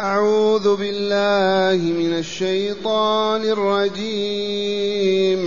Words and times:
أعوذ 0.00 0.76
بالله 0.76 1.76
من 1.76 2.18
الشيطان 2.18 3.44
الرجيم. 3.44 5.40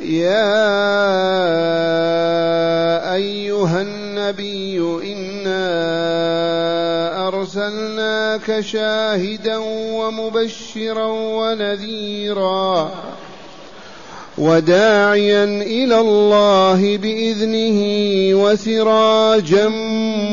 يا 0.00 0.74
أيها 3.14 3.80
النبي 3.82 4.78
إنا 5.12 5.68
أرسلناك 7.28 8.60
شاهدا 8.60 9.56
ومبشرا 9.96 11.06
ونذيرا 11.06 12.90
وداعيا 14.38 15.44
إلى 15.44 16.00
الله 16.00 16.96
بإذنه 16.96 17.80
وسراجا 18.44 19.68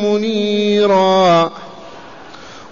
منيرا. 0.03 1.51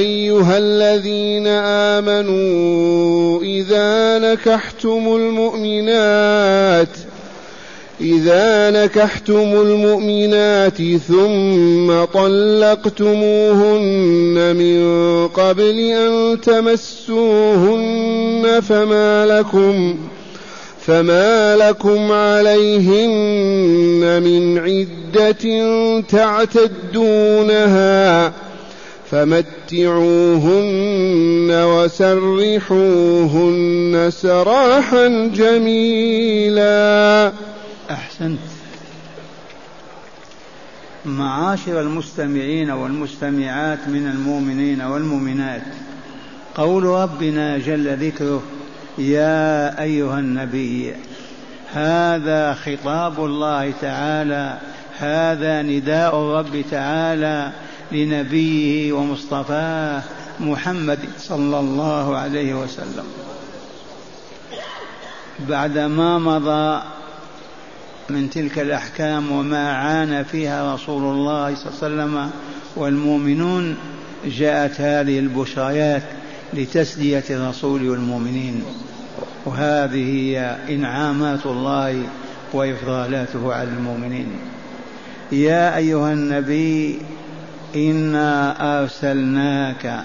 أيها 0.00 0.58
الذين 0.58 1.46
آمنوا 1.96 3.42
إذا 3.42 4.18
نكحتم 4.18 5.16
المؤمنات 5.16 6.88
إذا 8.00 8.70
نكحتم 8.70 9.60
المؤمنات 9.60 10.82
ثم 11.08 12.04
طلقتموهن 12.04 13.06
من 14.56 14.78
قبل 15.28 15.80
أن 15.80 16.40
تمسوهن 16.40 18.00
فما 18.68 19.26
لكم 19.26 19.96
فما 20.86 21.56
لكم 21.56 22.12
عليهن 22.12 24.22
من 24.22 24.58
عدة 24.58 25.44
تعتدونها. 26.80 28.32
فمتعوهن 29.10 30.60
وسرحوهن 31.50 32.80
سراحا 34.10 35.30
جميلا. 35.34 37.32
أحسنت. 37.90 38.38
معاشر 41.06 41.80
المستمعين 41.80 42.70
والمستمعات 42.70 43.78
من 43.88 44.06
المؤمنين 44.06 44.82
والمؤمنات 44.82 45.62
قول 46.54 46.84
ربنا 46.84 47.58
جل 47.58 47.96
ذكره 47.96 48.42
يا 48.98 49.82
أيها 49.82 50.18
النبي 50.18 50.94
هذا 51.72 52.54
خطاب 52.54 53.24
الله 53.24 53.72
تعالى 53.80 54.58
هذا 54.98 55.62
نداء 55.62 56.16
الرب 56.16 56.64
تعالى 56.70 57.52
لنبيه 57.92 58.92
ومصطفاه 58.92 60.02
محمد 60.40 60.98
صلى 61.18 61.60
الله 61.60 62.16
عليه 62.16 62.54
وسلم. 62.54 63.04
بعدما 65.48 66.18
مضى 66.18 66.82
من 68.10 68.30
تلك 68.30 68.58
الأحكام 68.58 69.32
وما 69.32 69.72
عانى 69.72 70.24
فيها 70.24 70.74
رسول 70.74 71.02
الله 71.02 71.54
صلى 71.54 71.66
الله 71.66 72.02
عليه 72.02 72.12
وسلم 72.12 72.30
والمؤمنون 72.76 73.76
جاءت 74.24 74.80
هذه 74.80 75.18
البشريات 75.18 76.02
لتسلية 76.54 77.24
الرسول 77.30 77.88
والمؤمنين. 77.88 78.64
وهذه 79.46 80.04
هي 80.04 80.58
إنعامات 80.68 81.46
الله 81.46 82.02
وإفضالاته 82.52 83.54
على 83.54 83.68
المؤمنين. 83.68 84.28
يا 85.32 85.76
أيها 85.76 86.12
النبي 86.12 86.98
إنا 87.76 88.80
أرسلناك 88.82 90.04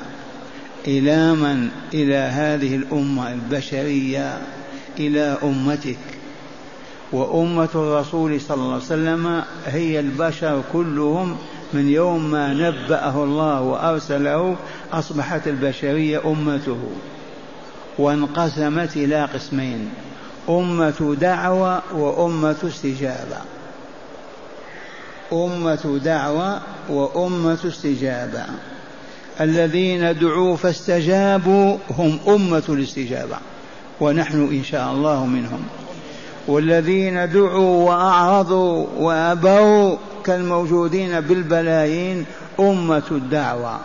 إلى 0.87 1.33
من 1.33 1.69
إلى 1.93 2.15
هذه 2.15 2.75
الأمة 2.75 3.33
البشرية 3.33 4.37
إلى 4.99 5.37
أمتك 5.43 5.97
وأمة 7.11 7.69
الرسول 7.75 8.41
صلى 8.41 8.55
الله 8.55 8.73
عليه 8.73 8.83
وسلم 8.83 9.43
هي 9.65 9.99
البشر 9.99 10.61
كلهم 10.73 11.37
من 11.73 11.89
يوم 11.89 12.31
ما 12.31 12.53
نبأه 12.53 13.23
الله 13.23 13.61
وأرسله 13.61 14.55
أصبحت 14.93 15.47
البشرية 15.47 16.21
أمته 16.31 16.79
وانقسمت 17.97 18.97
إلى 18.97 19.25
قسمين 19.25 19.89
أمة 20.49 21.15
دعوة 21.21 21.81
وأمة 21.93 22.55
استجابة 22.63 23.54
أمة 25.33 25.99
دعوة 26.03 26.61
وأمة 26.89 27.57
استجابة. 27.65 28.45
الذين 29.41 30.19
دعوا 30.19 30.55
فاستجابوا 30.55 31.77
هم 31.97 32.19
أمة 32.27 32.63
الاستجابة 32.69 33.37
ونحن 34.01 34.41
إن 34.41 34.63
شاء 34.63 34.91
الله 34.91 35.25
منهم. 35.25 35.63
والذين 36.47 37.29
دعوا 37.31 37.89
وأعرضوا 37.89 38.87
وأبوا 38.97 39.97
كالموجودين 40.23 41.21
بالبلايين 41.21 42.25
أمة 42.59 43.03
الدعوة. 43.11 43.79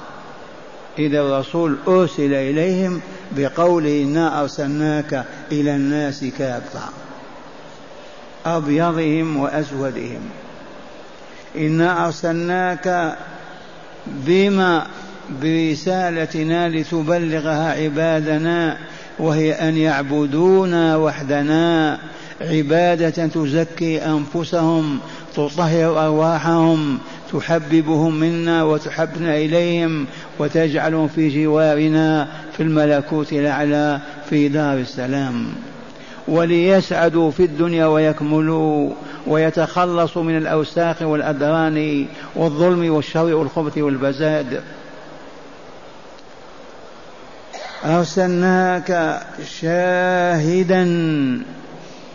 إذا 0.99 1.21
الرسول 1.21 1.77
أرسل 1.89 2.35
إليهم 2.35 3.01
بقوله 3.37 4.03
إنا 4.03 4.41
أرسلناك 4.41 5.25
إلى 5.53 5.77
الناس 5.77 6.25
كافة 6.39 6.81
أبيضهم 8.47 9.37
وأسودهم. 9.37 10.21
إنا 11.57 12.07
أرسلناك 12.07 13.17
بما 14.07 14.87
برسالتنا 15.43 16.69
لتبلغها 16.69 17.73
عبادنا 17.83 18.77
وهي 19.19 19.53
أن 19.53 19.77
يعبدونا 19.77 20.97
وحدنا. 20.97 21.99
عبادة 22.41 23.27
تزكي 23.27 23.99
أنفسهم 23.99 24.99
تطهر 25.35 26.07
أرواحهم 26.07 26.99
تحببهم 27.33 28.15
منا 28.15 28.65
وتحبنا 28.65 29.37
إليهم 29.37 30.07
وتجعلهم 30.39 31.09
في 31.09 31.45
جوارنا 31.45 32.29
في 32.57 32.63
الملكوت 32.63 33.33
الأعلى 33.33 34.01
في 34.31 34.49
دار 34.49 34.79
السلام. 34.79 35.47
وليسعدوا 36.29 37.31
في 37.31 37.45
الدنيا 37.45 37.87
ويكملوا. 37.87 38.91
ويتخلصوا 39.27 40.23
من 40.23 40.37
الأوساخ 40.37 41.03
والأدران 41.03 42.07
والظلم 42.35 42.95
والشر 42.95 43.35
والخبث 43.35 43.79
والفساد 43.79 44.63
أرسلناك 47.85 49.21
شاهدا 49.61 50.85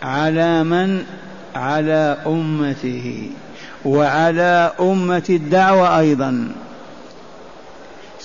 على 0.02 0.64
من؟ 0.64 1.04
على 1.54 2.16
أمته. 2.26 3.30
وعلى 3.84 4.72
أمة 4.80 5.24
الدعوة 5.30 5.98
أيضا. 5.98 6.48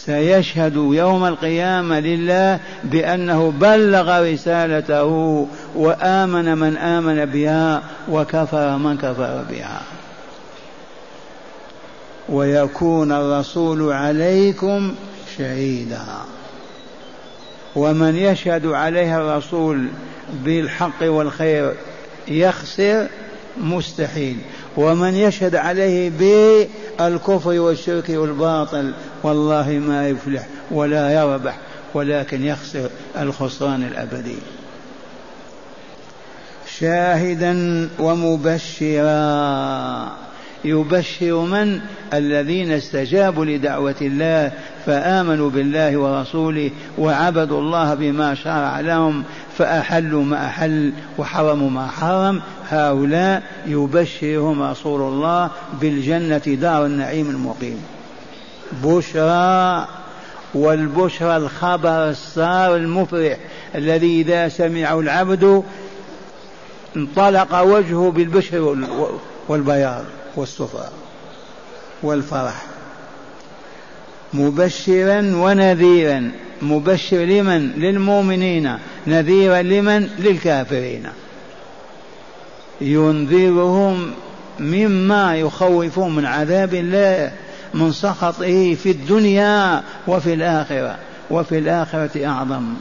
سيشهد 0.06 0.76
يوم 0.76 1.26
القيامة 1.26 2.00
لله 2.00 2.60
بأنه 2.84 3.52
بلغ 3.52 4.32
رسالته 4.34 5.48
وآمن 5.76 6.58
من 6.58 6.78
آمن 6.78 7.26
بها 7.26 7.84
وكفر 8.10 8.78
من 8.78 8.98
كفر 8.98 9.44
بها. 9.50 9.82
ويكون 12.30 13.12
الرسول 13.12 13.92
عليكم 13.92 14.96
شهيدا. 15.38 16.06
ومن 17.76 18.16
يشهد 18.16 18.66
عليها 18.66 19.18
الرسول 19.18 19.88
بالحق 20.44 21.04
والخير 21.04 21.74
يخسر 22.28 23.08
مستحيل. 23.58 24.38
ومن 24.78 25.16
يشهد 25.16 25.56
عليه 25.56 26.10
بالكفر 26.10 27.60
والشرك 27.60 28.10
والباطل 28.10 28.94
والله 29.24 29.70
ما 29.70 30.10
يفلح 30.10 30.48
ولا 30.72 31.12
يربح 31.12 31.58
ولكن 31.94 32.46
يخسر 32.46 32.90
الخسران 33.20 33.84
الأبدي. 33.84 34.38
شاهدا 36.80 37.90
ومبشرا. 38.00 39.12
يبشر 40.66 41.40
من؟ 41.40 41.80
الذين 42.14 42.72
استجابوا 42.72 43.46
لدعوة 43.46 43.96
الله 44.02 44.52
فآمنوا 44.86 45.50
بالله 45.50 45.98
ورسوله 45.98 46.72
وعبدوا 46.98 47.60
الله 47.60 47.94
بما 47.94 48.36
شرع 48.36 48.80
لهم 48.80 49.24
فأحلوا 49.58 50.24
ما 50.24 50.46
أحل 50.46 50.94
وحرموا 51.18 51.70
ما 51.70 51.88
حرم. 51.88 52.42
هؤلاء 52.70 53.44
يبشرهم 53.68 54.62
رسول 54.62 55.02
الله 55.02 55.50
بالجنة 55.82 56.38
دار 56.38 56.86
النعيم 56.86 57.30
المقيم. 57.30 57.82
بشرى 58.84 59.88
والبشرى 60.54 61.38
الخبر 61.38 62.10
السار 62.10 62.76
المفرح 62.76 63.38
الذي 63.76 64.22
إذا 64.22 64.50
سمعه 64.50 65.00
العبد 65.00 65.64
انطلق 66.96 67.62
وجهه 67.62 68.12
بالبشر 68.12 68.78
والبياض. 69.48 70.04
والصفاء 70.36 70.94
والفرح. 72.04 72.66
مبشرا 74.34 75.36
ونذيرا. 75.36 76.32
مبشر 76.62 77.18
لمن؟ 77.18 77.72
للمؤمنين. 77.72 78.78
نذيرا 79.08 79.62
لمن؟ 79.62 80.10
للكافرين. 80.20 81.08
ينذرهم 82.82 84.12
مما 84.60 85.36
يخوفهم 85.36 86.16
من 86.16 86.26
عذاب 86.26 86.74
الله 86.74 87.32
من 87.74 87.92
سخطه 87.92 88.76
في 88.76 88.92
الدنيا 88.92 89.84
وفي 90.08 90.34
الآخرة. 90.34 90.98
وفي 91.32 91.58
الآخرة 91.58 92.26
أعظم. 92.28 92.74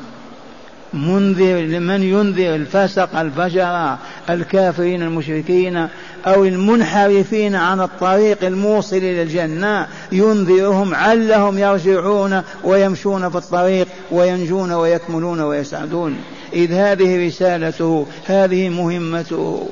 منذر 0.95 1.57
لمن 1.57 2.03
ينذر 2.03 2.55
الفسق 2.55 3.19
الفجر 3.19 3.97
الكافرين 4.31 5.03
المشركين 5.03 5.89
أو 6.27 6.45
المنحرفين 6.45 7.55
عن 7.55 7.81
الطريق 7.81 8.45
الموصل 8.45 8.97
إلى 8.97 9.23
الجنة 9.23 9.87
ينذرهم 10.13 10.95
علهم 10.95 11.59
يرجعون 11.59 12.43
ويمشون 12.65 13.31
في 13.31 13.37
الطريق 13.37 13.87
وينجون 14.11 14.73
ويكملون 14.73 15.41
ويسعدون. 15.41 16.17
إذ 16.53 16.73
هذه 16.73 17.27
رسالته 17.27 18.07
هذه 18.27 18.69
مهمته. 18.69 19.69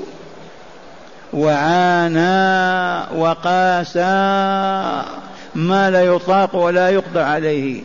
وعانى 1.32 2.28
وقاسى 3.16 4.00
ما 5.54 5.90
لا 5.90 6.04
يطاق 6.04 6.56
ولا 6.56 6.90
يقدر 6.90 7.20
عليه. 7.20 7.82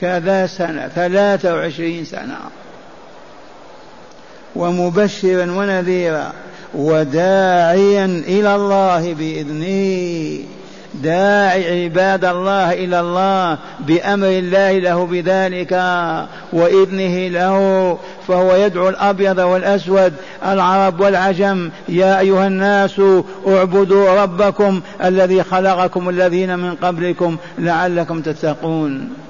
كذا 0.00 0.46
سنة 0.46 0.88
ثلاثة 0.88 1.54
وعشرين 1.54 2.04
سنة. 2.04 2.38
ومبشرا 4.56 5.52
ونذيرا 5.52 6.32
وداعيا 6.74 8.04
إلى 8.04 8.54
الله 8.54 9.14
بإذنه. 9.14 10.44
داعي 11.02 11.84
عباد 11.84 12.24
الله 12.24 12.72
إلى 12.72 13.00
الله 13.00 13.58
بأمر 13.80 14.28
الله 14.28 14.78
له 14.78 15.06
بذلك 15.06 15.72
وإذنه 16.52 17.28
له 17.28 17.98
فهو 18.28 18.56
يدعو 18.56 18.88
الأبيض 18.88 19.38
والأسود 19.38 20.12
العرب 20.46 21.00
والعجم 21.00 21.70
يا 21.88 22.20
أيها 22.20 22.46
الناس 22.46 23.00
اعبدوا 23.48 24.22
ربكم 24.22 24.80
الذي 25.04 25.42
خلقكم 25.42 26.08
الذين 26.08 26.58
من 26.58 26.74
قبلكم 26.74 27.36
لعلكم 27.58 28.20
تتقون. 28.20 29.23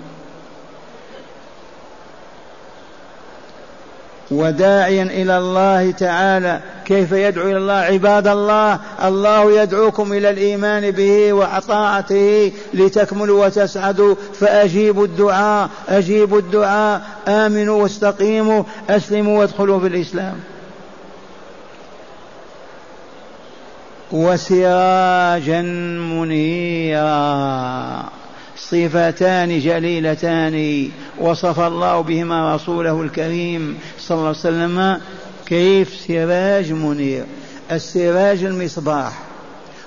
وداعيا 4.30 5.02
إلى 5.02 5.38
الله 5.38 5.90
تعالى. 5.90 6.60
كيف 6.84 7.12
يدعو 7.12 7.48
إلى 7.48 7.56
الله؟ 7.56 7.72
عباد 7.72 8.26
الله 8.26 8.78
الله 9.04 9.62
يدعوكم 9.62 10.12
إلى 10.12 10.30
الإيمان 10.30 10.90
به 10.90 11.32
وطاعته 11.32 12.52
لتكملوا 12.74 13.46
وتسعدوا. 13.46 14.14
فأجيبوا 14.40 15.04
الدعاء 15.04 15.68
أجيبوا 15.88 16.38
الدعاء. 16.38 17.02
آمنوا 17.28 17.82
واستقيموا 17.82 18.62
أسلموا 18.90 19.38
وادخلوا 19.38 19.80
في 19.80 19.86
الإسلام. 19.86 20.34
وسراجا 24.12 25.62
منيرا. 26.12 28.04
صفتان 28.74 29.58
جليلتان 29.60 30.88
وصف 31.20 31.60
الله 31.60 32.00
بهما 32.00 32.54
رسوله 32.54 33.02
الكريم 33.02 33.78
صلى 33.98 34.16
الله 34.16 34.28
عليه 34.28 34.38
وسلم 34.38 35.00
كيف 35.46 35.94
سراج 36.08 36.72
منير. 36.72 37.24
السراج 37.72 38.44
المصباح 38.44 39.12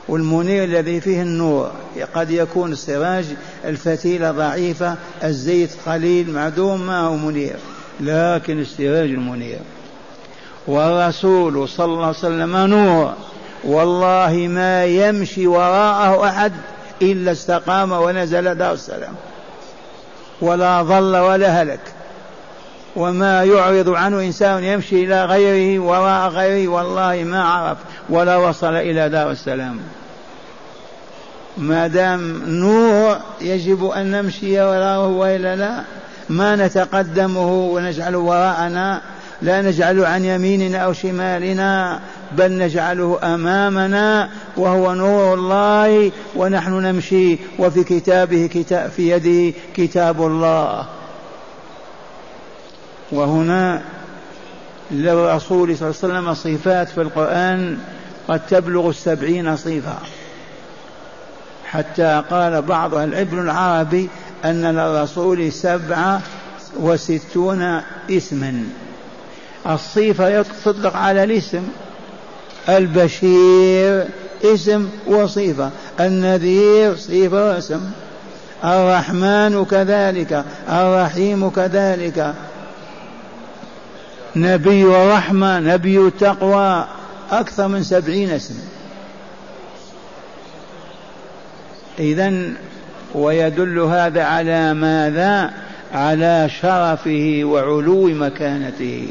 والمنير 0.08 0.64
الذي 0.64 1.02
فيه 1.02 1.22
النور. 1.22 1.72
قد 2.16 2.32
يكون 2.32 2.72
السراج 2.72 3.26
الفتيلة 3.66 4.32
ضعيفة 4.32 4.96
الزيت 5.24 5.70
قليل 5.86 6.32
معدوم 6.32 6.82
ما 6.82 7.00
هو 7.00 7.16
منير 7.16 7.56
لكن 8.00 8.60
السراج 8.60 9.10
المنير. 9.10 9.60
والرسول 10.68 11.70
صلى 11.70 11.86
الله 11.86 12.06
عليه 12.06 12.18
وسلم 12.18 12.58
نور. 12.58 13.14
والله 13.64 14.48
ما 14.50 14.86
يمشي 14.86 15.48
وراءه 15.48 16.30
أحد 16.30 16.52
إلا 17.02 17.32
استقام 17.32 17.92
ونزل 17.92 18.56
دار 18.56 18.74
السلام. 18.74 19.14
ولا 20.42 20.82
ضل 20.82 21.16
ولا 21.18 21.62
هلك. 21.62 21.80
وما 22.96 23.44
يعرض 23.44 23.90
عنه 23.90 24.20
إنسان 24.20 24.64
يمشي 24.64 25.04
إلى 25.04 25.26
غيره 25.26 25.80
وراء 25.80 26.30
غيره 26.30 26.68
والله 26.68 27.24
ما 27.24 27.44
عرف 27.44 27.78
ولا 28.10 28.38
وصل 28.38 28.76
إلى 28.76 29.10
دار 29.10 29.32
السلام. 29.32 29.80
ما 31.58 31.88
دام 31.88 32.44
نور 32.48 33.18
يجب 33.42 33.86
أن 33.86 34.12
نمشي 34.12 34.62
وراءه 34.62 35.08
وإلا 35.08 35.56
لا 35.56 35.82
ما 36.30 36.56
نتقدمه 36.56 37.54
ونجعله 37.54 38.18
وراءنا 38.18 39.02
لا 39.42 39.62
نجعله 39.62 40.08
عن 40.08 40.26
يميننا 40.26 40.78
أو 40.78 40.94
شمالنا 40.94 42.00
بل 42.32 42.58
نجعله 42.58 43.20
أمامنا 43.24 44.30
وهو 44.58 44.94
نور 44.94 45.34
الله 45.34 46.12
ونحن 46.36 46.72
نمشي 46.72 47.38
وفي 47.60 47.84
كتابه 47.84 48.50
كتاب 48.54 48.90
في 48.90 49.10
يده 49.10 49.58
كتاب 49.76 50.22
الله. 50.22 50.86
وهنا 53.12 53.82
للرسول 54.92 55.78
صلى 55.78 55.90
الله 55.90 56.00
عليه 56.04 56.30
وسلم 56.30 56.34
صفات 56.34 56.90
في 56.90 57.02
القرآن 57.02 57.78
قد 58.28 58.42
تبلغ 58.48 58.90
السبعين 58.90 59.58
صفة. 59.58 59.98
حتى 61.66 62.24
قال 62.30 62.62
بعض 62.62 62.96
العبر 62.96 63.42
العربي 63.42 64.10
أن 64.46 64.66
للرسول 64.66 65.52
سبعة 65.52 66.22
وستون 66.80 67.82
اسما. 68.12 68.64
الصفة 69.70 70.42
تطلق 70.42 70.96
على 70.96 71.24
الاسم. 71.24 71.64
البشير 72.70 74.08
اسم 74.44 74.90
وصفة 75.08 75.70
النذير 76.00 76.96
صفة 76.96 77.48
واسم. 77.50 77.82
الرحمن 78.64 79.66
كذلك 79.66 80.46
الرحيم 80.70 81.50
كذلك. 81.50 82.34
نبي 84.36 84.84
الرحمة 84.84 85.60
نبي 85.60 85.98
التقوى 86.00 86.86
أكثر 87.32 87.68
من 87.68 87.84
سبعين 87.84 88.30
اسم. 88.30 88.56
إذا 92.00 92.34
ويدل 93.16 93.80
هذا 93.80 94.24
على 94.24 94.74
ماذا؟ 94.74 95.54
على 95.94 96.50
شرفه 96.62 97.40
وعلو 97.44 98.08
مكانته. 98.08 99.08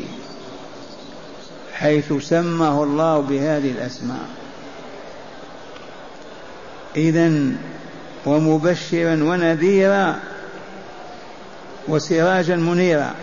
حيث 1.76 2.12
سماه 2.12 2.82
الله 2.82 3.20
بهذه 3.20 3.70
الأسماء. 3.70 4.28
إذا 6.96 7.32
ومبشرا 8.26 9.24
ونذيرا 9.24 10.16
وسراجا 11.88 12.56
منيرا. 12.56 13.14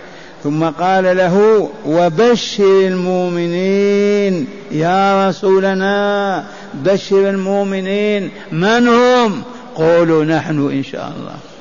ثم 0.43 0.63
قال 0.63 1.17
له 1.17 1.69
وبشر 1.86 2.88
المؤمنين 2.88 4.48
يا 4.72 5.29
رسولنا 5.29 6.45
بشر 6.74 7.29
المؤمنين. 7.29 8.31
من 8.51 8.88
هم؟ 8.88 9.43
قولوا 9.75 10.25
نحن 10.25 10.72
إن 10.72 10.83
شاء 10.83 11.13
الله. 11.17 11.52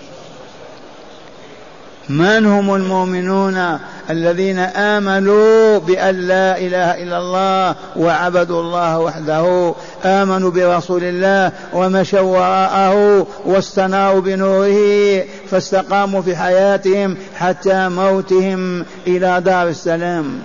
من 2.09 2.47
هم 2.47 2.75
المؤمنون 2.75 3.78
الذين 4.11 4.59
آمنوا 4.59 5.78
بأن 5.78 6.14
لا 6.14 6.59
إله 6.59 7.02
إلا 7.02 7.18
الله 7.18 7.75
وعبدوا 7.97 8.61
الله 8.61 8.99
وحده؟ 8.99 9.75
آمنوا 10.04 10.50
برسول 10.50 11.04
الله 11.04 11.52
ومشوا 11.73 12.21
وراءه 12.21 13.26
واستناروا 13.44 14.21
بنوره 14.21 15.25
فاستقاموا 15.50 16.23
في 16.23 16.37
حياتهم 16.37 17.16
حتى 17.37 17.88
موتهم 17.88 18.85
إلى 19.06 19.40
دار 19.40 19.68
السلام. 19.68 20.38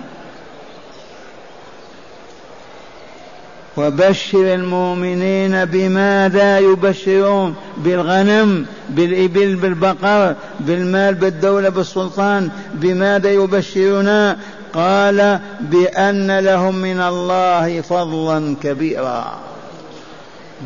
وبشر 3.76 4.54
المؤمنين 4.54 5.64
بماذا 5.64 6.58
يبشرون؟ 6.58 7.54
بالغنم 7.76 8.66
بالإبل 8.88 9.54
بالبقر 9.54 10.34
بالمال 10.60 11.14
بالدولة 11.14 11.68
بالسلطان. 11.68 12.50
بماذا 12.74 13.30
يبشرون؟ 13.30 14.36
قال 14.74 15.40
بأن 15.60 16.38
لهم 16.38 16.74
من 16.74 17.00
الله 17.00 17.80
فضلا 17.80 18.56
كبيرا. 18.62 19.38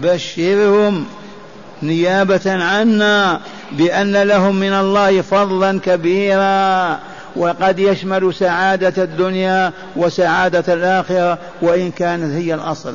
بشرهم 0.02 1.04
نيابة 1.82 2.40
عنا 2.46 3.40
بأن 3.72 4.16
لهم 4.16 4.56
من 4.56 4.72
الله 4.72 5.20
فضلا 5.20 5.80
كبيرا. 5.80 6.98
وقد 7.36 7.78
يشمل 7.78 8.34
سعادة 8.34 9.02
الدنيا 9.04 9.72
وسعادة 9.96 10.74
الآخرة 10.74 11.38
وإن 11.62 11.90
كانت 11.90 12.34
هي 12.34 12.54
الأصل. 12.54 12.94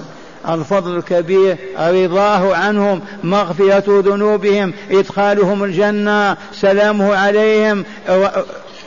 الفضل 0.50 0.98
الكبير 0.98 1.58
رضاه 1.80 2.56
عنهم 2.56 3.02
مغفرة 3.24 3.84
ذنوبهم 3.88 4.74
إدخالهم 4.92 5.64
الجنة 5.64 6.38
سلامه 6.54 7.16
عليهم 7.16 7.86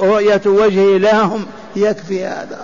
رؤية 0.01 0.41
وجهه 0.47 0.99
لهم. 0.99 1.47
يكفي 1.77 2.25
هذا. 2.25 2.59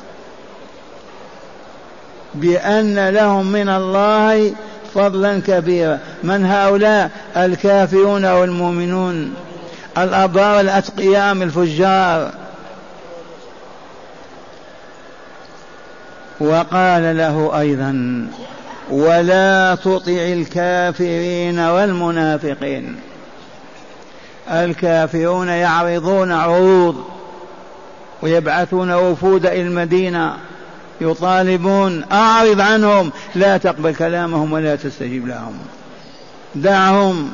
بأن 2.34 3.08
لهم 3.08 3.52
من 3.52 3.68
الله 3.68 4.52
فضلا 4.94 5.40
كبيرا. 5.46 5.98
من 6.22 6.46
هؤلاء؟ 6.46 7.10
الكافرون 7.36 8.24
والمؤمنون. 8.24 9.34
الأبرار 9.98 10.60
الأتقياء 10.60 11.32
الفجار. 11.32 12.45
وقال 16.40 17.16
له 17.16 17.60
أيضا 17.60 18.26
ولا 18.90 19.74
تطع 19.74 20.12
الكافرين 20.12 21.58
والمنافقين. 21.58 22.96
الكافرون 24.50 25.48
يعرضون 25.48 26.32
عروض 26.32 27.04
ويبعثون 28.22 28.92
وفود 28.92 29.46
إلى 29.46 29.60
المدينة 29.60 30.32
يطالبون 31.00 32.04
أعرض 32.12 32.60
عنهم 32.60 33.12
لا 33.34 33.56
تقبل 33.56 33.94
كلامهم 33.94 34.52
ولا 34.52 34.76
تستجيب 34.76 35.26
لهم. 35.26 35.58
دعهم 36.54 37.30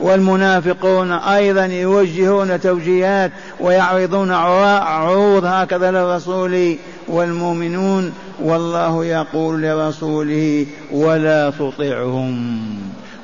والمنافقون 0.00 1.12
أيضا 1.12 1.64
يوجهون 1.64 2.60
توجيهات 2.60 3.32
ويعرضون 3.60 4.30
عروض 4.32 5.44
هكذا 5.44 5.90
للرسول 5.90 6.76
والمؤمنون 7.08 8.12
والله 8.42 9.04
يقول 9.04 9.62
لرسوله 9.62 10.66
ولا 10.92 11.50
تطعهم 11.50 12.60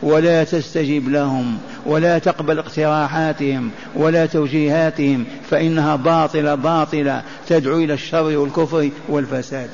ولا 0.02 0.44
تستجب 0.44 1.08
لهم 1.08 1.58
ولا 1.86 2.18
تقبل 2.18 2.58
اقتراحاتهم 2.58 3.70
ولا 3.96 4.26
توجيهاتهم 4.26 5.24
فإنها 5.50 5.96
باطلة 5.96 6.54
باطلة 6.54 7.22
تدعو 7.48 7.76
إلى 7.76 7.94
الشر 7.94 8.38
والكفر 8.38 8.90
والفساد. 9.08 9.70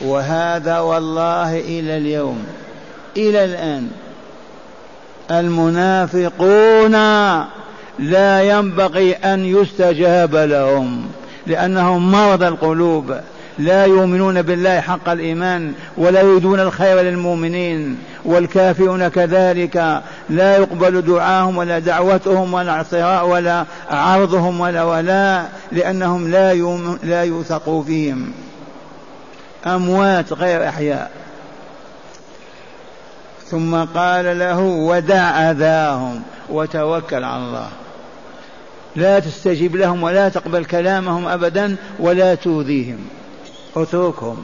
وهذا 0.00 0.78
والله 0.78 1.58
إلى 1.58 1.96
اليوم 1.96 2.44
إلى 3.16 3.44
الآن 3.44 3.88
المنافقون 5.30 6.92
لا 7.98 8.42
ينبغي 8.42 9.12
أن 9.12 9.44
يستجاب 9.44 10.36
لهم 10.36 11.06
لأنهم 11.46 12.12
مرضى 12.12 12.48
القلوب. 12.48 13.16
لا 13.58 13.84
يؤمنون 13.84 14.42
بالله 14.42 14.80
حق 14.80 15.08
الإيمان 15.08 15.72
ولا 15.96 16.20
يريدون 16.20 16.60
الخير 16.60 17.00
للمؤمنين 17.00 17.98
والكافرون 18.24 19.08
كذلك 19.08 20.02
لا 20.30 20.56
يقبل 20.56 21.02
دعاهم 21.02 21.58
ولا 21.58 21.78
دعوتهم 21.78 22.54
ولا 22.54 22.72
اعطراء 22.72 23.26
ولا 23.26 23.64
عرضهم 23.90 24.60
ولا 24.60 24.82
ولا 24.82 25.42
لأنهم 25.72 26.30
لا 26.30 26.54
لا 27.02 27.24
يوثق 27.24 27.84
فيهم. 27.86 28.32
أموات 29.66 30.32
غير 30.32 30.68
أحياء. 30.68 31.10
ثم 33.46 33.84
قال 33.84 34.38
له 34.38 34.60
ودع 34.60 35.50
أذاهم 35.50 36.22
وتوكل 36.48 37.24
على 37.24 37.42
الله. 37.42 37.68
لا 38.96 39.18
تستجب 39.18 39.76
لهم 39.76 40.02
ولا 40.02 40.28
تقبل 40.28 40.64
كلامهم 40.64 41.28
أبدا 41.28 41.76
ولا 41.98 42.34
تؤذيهم. 42.34 42.98
اتركهم 43.76 44.42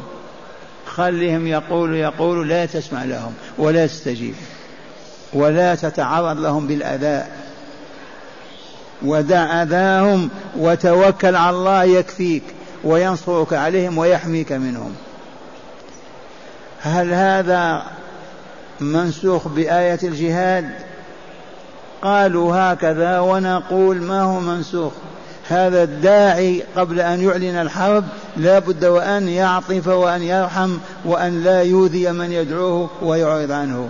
خلهم 0.86 1.46
يقولوا 1.46 1.96
يقولوا 1.96 2.44
لا 2.44 2.66
تسمع 2.66 3.04
لهم 3.04 3.34
ولا 3.58 3.86
تستجيب 3.86 4.34
ولا 5.32 5.74
تتعرض 5.74 6.40
لهم 6.40 6.66
بالأذى. 6.66 7.24
ودع 9.02 9.62
أذاهم 9.62 10.30
وتوكل 10.56 11.36
على 11.36 11.56
الله 11.56 11.84
يكفيك 11.84 12.42
وينصرك 12.84 13.52
عليهم 13.52 13.98
ويحميك 13.98 14.52
منهم. 14.52 14.94
هل 16.82 17.12
هذا 17.12 17.82
منسوخ 18.80 19.48
بآية 19.48 19.98
الجهاد؟ 20.02 20.70
قالوا 22.02 22.56
هكذا 22.56 23.20
ونقول 23.20 24.02
ما 24.02 24.22
هو 24.22 24.40
منسوخ؟ 24.40 24.92
هذا 25.52 25.82
الداعي 25.82 26.62
قبل 26.76 27.00
أن 27.00 27.20
يعلن 27.20 27.56
الحرب 27.56 28.04
لا 28.36 28.58
بد 28.58 28.84
وأن 28.84 29.28
يعطف 29.28 29.88
وأن 29.88 30.22
يرحم 30.22 30.78
وأن 31.04 31.44
لا 31.44 31.62
يؤذي 31.62 32.12
من 32.12 32.32
يدعوه 32.32 32.90
ويعرض 33.02 33.52
عنه. 33.52 33.88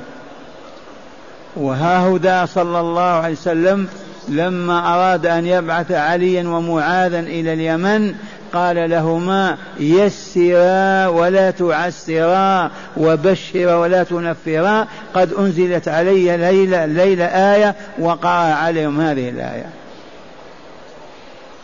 وها 1.56 2.46
صلى 2.46 2.80
الله 2.80 3.02
عليه 3.02 3.34
وسلم 3.34 3.88
لما 4.28 4.94
أراد 4.94 5.26
أن 5.26 5.46
يبعث 5.46 5.92
عليا 5.92 6.48
ومعاذا 6.48 7.20
إلى 7.20 7.52
اليمن 7.52 8.14
قال 8.52 8.90
لهما 8.90 9.56
يسرا 9.80 11.06
ولا 11.06 11.50
تعسرا 11.50 12.70
وبشرا 12.96 13.74
ولا 13.74 14.02
تنفرا. 14.02 14.86
قد 15.14 15.32
أنزلت 15.32 15.88
علي 15.88 16.36
ليلة, 16.36 16.86
ليلة 16.86 17.24
آية 17.24 17.74
وقرأ 17.98 18.54
عليهم 18.54 19.00
هذه 19.00 19.28
الآية. 19.28 19.81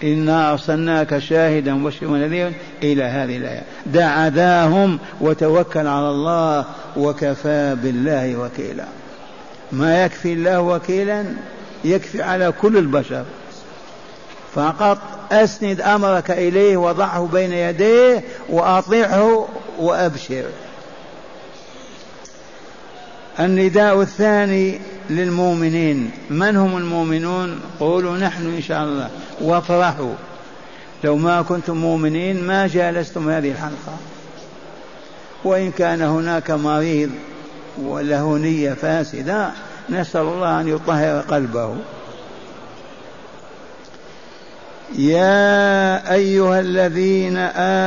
إنا 0.02 0.52
أرسلناك 0.52 1.18
شاهدا 1.18 1.72
مبشرا 1.72 2.08
ونذيرا 2.08 2.52
إلى 2.82 3.02
هذه 3.02 3.36
الآية. 3.36 3.62
دع 3.86 4.26
ذاهم 4.28 4.98
وتوكل 5.20 5.86
على 5.86 6.08
الله 6.08 6.64
وكفى 6.96 7.76
بالله 7.82 8.36
وكيلا. 8.36 8.84
ما 9.72 10.04
يكفي 10.04 10.32
الله 10.32 10.60
وكيلا 10.60 11.24
يكفي 11.84 12.22
على 12.22 12.52
كل 12.60 12.76
البشر. 12.76 13.24
فقط 14.54 14.98
أسند 15.32 15.80
أمرك 15.80 16.30
إليه 16.30 16.76
وضعه 16.76 17.28
بين 17.32 17.52
يديه 17.52 18.24
وأطيعه 18.48 19.48
وأبشر 19.78 20.44
النداء 23.40 24.00
الثاني 24.00 24.80
للمؤمنين. 25.10 26.10
من 26.30 26.56
هم 26.56 26.76
المؤمنون؟ 26.76 27.60
قولوا 27.80 28.18
نحن 28.18 28.54
إن 28.54 28.62
شاء 28.62 28.82
الله. 28.82 29.10
وافرحوا. 29.40 30.14
لو 31.04 31.16
ما 31.16 31.42
كنتم 31.42 31.76
مؤمنين 31.76 32.44
ما 32.44 32.66
جالستم 32.66 33.30
هذه 33.30 33.50
الحلقة. 33.50 33.96
وإن 35.44 35.70
كان 35.70 36.02
هناك 36.02 36.50
مريض 36.50 37.10
وله 37.78 38.38
نية 38.38 38.72
فاسدة 38.72 39.50
نسأل 39.90 40.20
الله 40.20 40.60
أن 40.60 40.68
يطهر 40.68 41.20
قلبه. 41.20 41.76
يا 44.98 46.12
أيها 46.12 46.60
الذين 46.60 47.36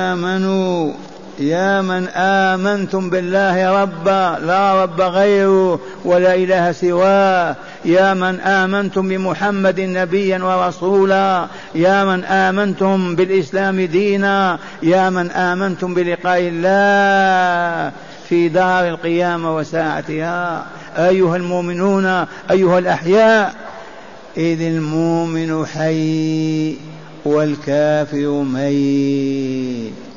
آمنوا 0.09 0.93
يا 1.39 1.81
من 1.81 2.07
آمنتم 2.07 3.09
بالله 3.09 3.81
ربا 3.81 4.45
لا 4.45 4.83
رب 4.83 5.01
غيره 5.01 5.79
ولا 6.05 6.35
إله 6.35 6.71
سواه. 6.71 7.55
يا 7.85 8.13
من 8.13 8.39
آمنتم 8.39 9.07
بمحمد 9.07 9.79
نبيا 9.79 10.43
ورسولا. 10.43 11.47
يا 11.75 12.05
من 12.05 12.23
آمنتم 12.23 13.15
بالإسلام 13.15 13.81
دينا. 13.81 14.59
يا 14.83 15.09
من 15.09 15.31
آمنتم 15.31 15.93
بلقاء 15.93 16.39
الله 16.41 17.91
في 18.29 18.49
دار 18.49 18.87
القيامة 18.87 19.55
وساعتها. 19.55 20.65
أيها 20.97 21.35
المؤمنون 21.35 22.25
أيها 22.51 22.79
الأحياء 22.79 23.55
إذ 24.37 24.61
المؤمن 24.61 25.65
حي 25.65 26.77
والكافر 27.25 28.43
ميت. 28.53 30.10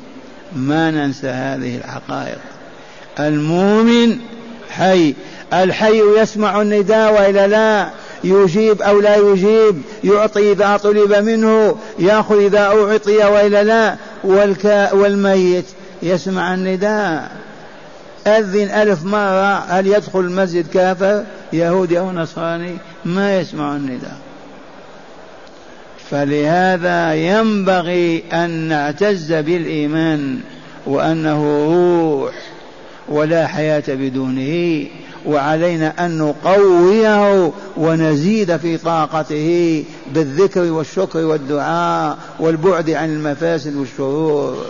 ما 0.55 0.91
ننسى 0.91 1.27
هذه 1.27 1.77
الحقائق. 1.77 2.37
المؤمن 3.19 4.17
حي. 4.69 5.13
الحي 5.53 6.01
يسمع 6.17 6.61
النداء 6.61 7.13
وإلا 7.13 7.47
لا 7.47 7.89
يجيب 8.23 8.81
أو 8.81 9.01
لا 9.01 9.15
يجيب. 9.15 9.81
يعطي 10.03 10.51
إذا 10.51 10.77
طلب 10.77 11.13
منه. 11.13 11.77
يأخذ 11.99 12.43
إذا 12.43 12.59
أعطي 12.59 13.17
وإلا 13.17 13.63
لا. 13.63 13.95
والكا 14.23 14.93
والميت 14.93 15.65
يسمع 16.03 16.53
النداء. 16.53 17.31
أذن 18.27 18.69
ألف 18.69 19.03
مرة. 19.03 19.57
هل 19.57 19.87
يدخل 19.87 20.19
المسجد 20.19 20.67
كافر؟ 20.67 21.23
يهودي 21.53 21.99
أو 21.99 22.11
نصراني؟ 22.11 22.77
ما 23.05 23.39
يسمع 23.39 23.75
النداء. 23.75 24.24
فلهذا 26.11 27.13
ينبغي 27.15 28.23
أن 28.33 28.49
نعتز 28.49 29.33
بالإيمان 29.33 30.39
وأنه 30.85 31.65
روح 31.65 32.33
ولا 33.09 33.47
حياة 33.47 33.83
بدونه 33.87 34.85
وعلينا 35.25 36.05
أن 36.05 36.17
نقويه 36.17 37.51
ونزيد 37.77 38.57
في 38.57 38.77
طاقته 38.77 39.83
بالذكر 40.13 40.71
والشكر 40.71 41.25
والدعاء 41.25 42.17
والبعد 42.39 42.89
عن 42.89 43.09
المفاسد 43.09 43.75
والشرور. 43.75 44.65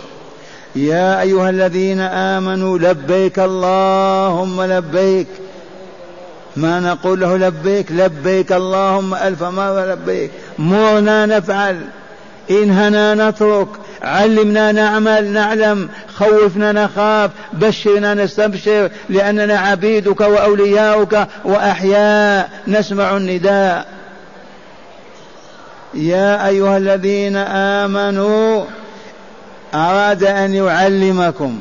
يا 0.76 1.20
أيها 1.20 1.50
الذين 1.50 2.00
آمنوا 2.00 2.78
لبيك 2.78 3.38
اللهم 3.38 4.62
لبيك 4.62 5.26
ما 6.56 6.80
نقول 6.80 7.20
له 7.20 7.36
لبيك 7.36 7.92
لبيك 7.92 8.52
اللهم 8.52 9.14
ألف 9.14 9.42
مرة 9.42 9.92
لبيك. 9.92 10.30
مرنا 10.58 11.26
نفعل. 11.26 11.80
إنهنا 12.50 13.30
نترك 13.30 13.68
علمنا 14.02 14.72
نعمل 14.72 15.24
نعلم. 15.24 15.88
خوفنا 16.14 16.72
نخاف 16.72 17.30
بشرنا 17.52 18.14
نستبشر 18.14 18.90
لأننا 19.08 19.58
عبيدك 19.58 20.20
وأولياؤك 20.20 21.26
وأحياء. 21.44 22.50
نسمع 22.68 23.16
النداء. 23.16 23.86
يا 25.94 26.48
أيها 26.48 26.76
الذين 26.76 27.36
آمنوا 27.36 28.64
أراد 29.74 30.24
أن 30.24 30.54
يعلمكم. 30.54 31.58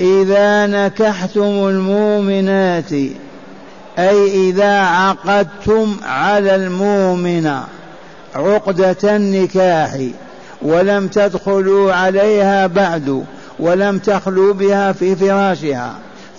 إذا 0.00 0.66
نكحتم 0.66 1.68
المؤمنات 1.68 2.92
أي 3.98 4.48
إذا 4.50 4.78
عقدتم 4.80 5.96
على 6.04 6.54
المؤمنة 6.54 7.64
عقدة 8.34 9.16
النكاح 9.16 9.98
ولم 10.62 11.08
تدخلوا 11.08 11.92
عليها 11.92 12.66
بعد 12.66 13.24
ولم 13.58 13.98
تخلوا 13.98 14.54
بها 14.54 14.92
في 14.92 15.16
فراشها 15.16 15.94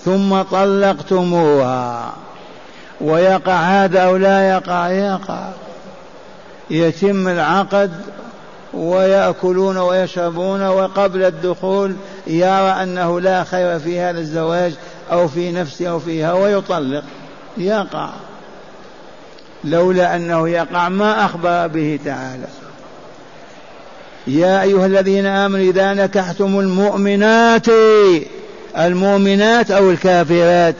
ثم 0.05 0.41
طلقتموها. 0.41 2.13
ويقع 3.01 3.53
هذا 3.53 3.99
أو 3.99 4.17
لا 4.17 4.49
يقع؟ 4.49 4.89
يقع. 4.89 5.49
يتم 6.69 7.27
العقد 7.27 7.91
ويأكلون 8.73 9.77
ويشربون 9.77 10.67
وقبل 10.67 11.23
الدخول 11.23 11.95
يرى 12.27 12.83
أنه 12.83 13.19
لا 13.21 13.43
خير 13.43 13.79
في 13.79 13.99
هذا 13.99 14.19
الزواج 14.19 14.73
أو 15.11 15.27
في 15.27 15.51
نفسه 15.51 15.87
أو 15.87 15.99
فيها 15.99 16.33
ويطلق. 16.33 17.03
يقع. 17.57 18.09
لولا 19.63 20.15
أنه 20.15 20.49
يقع 20.49 20.89
ما 20.89 21.25
أخبر 21.25 21.67
به 21.67 21.99
تعالى. 22.05 22.47
يا 24.27 24.61
أيها 24.61 24.85
الذين 24.85 25.25
آمنوا 25.25 25.65
إذا 25.71 25.93
نكحتم 25.93 26.59
المؤمنات 26.59 27.67
المؤمنات 28.77 29.71
أو 29.71 29.91
الكافرات 29.91 30.75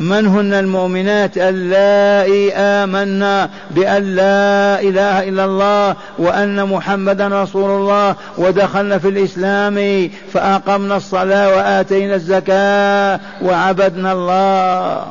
من 0.00 0.26
هن 0.26 0.54
المؤمنات؟ 0.54 1.30
اللائي 1.36 2.52
آمنا 2.52 3.50
بأن 3.70 4.02
لا 4.02 4.80
إله 4.80 5.28
إلا 5.28 5.44
الله 5.44 5.96
وأن 6.18 6.68
محمدا 6.68 7.42
رسول 7.42 7.70
الله 7.70 8.16
ودخلنا 8.38 8.98
في 8.98 9.08
الإسلام 9.08 10.10
فأقمنا 10.32 10.96
الصلاة 10.96 11.56
وآتينا 11.56 12.14
الزكاة 12.14 13.20
وعبدنا 13.42 14.12
الله. 14.12 15.06